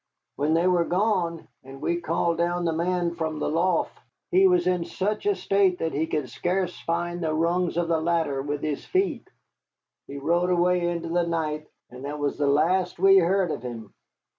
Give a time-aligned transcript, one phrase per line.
[0.35, 3.99] When they were gone, and we called down the man from the loft,
[4.31, 8.01] he was in such a state that he could scarce find the rungs of the
[8.01, 9.29] ladder with his feet.
[10.07, 13.93] He rode away into the night, and that was the last we heard of him.